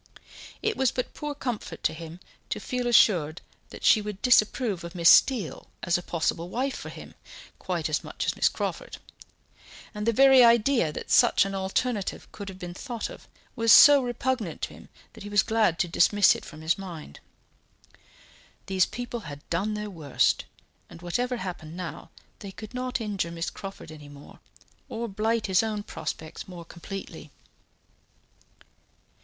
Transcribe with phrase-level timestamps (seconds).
[0.63, 4.95] It was but poor comfort to him to feel assured that she would disapprove of
[4.95, 7.13] Miss Steele as a possible wife for him,
[7.59, 8.97] quite as much as Miss Crawford;
[9.93, 14.01] and the very idea that such an alternative could have been thought of was so
[14.01, 17.19] repugnant to him that he was glad to dismiss it from his mind.
[18.65, 20.45] These people had done their worst,
[20.89, 22.09] and whatever happened now,
[22.39, 24.39] they could not injure Miss Crawford any more,
[24.89, 27.29] or blight his own prospects more completely.